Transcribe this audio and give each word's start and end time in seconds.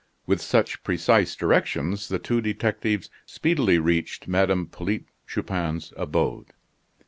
With 0.25 0.41
such 0.41 0.81
precise 0.83 1.35
directions 1.35 2.07
the 2.09 2.17
two 2.17 2.41
detectives 2.41 3.11
speedily 3.27 3.77
reached 3.77 4.27
Madame 4.27 4.65
Polyte 4.65 5.05
Chupin's 5.27 5.93
abode. 5.95 6.53